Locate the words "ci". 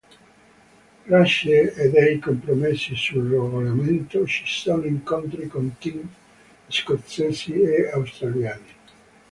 4.25-4.43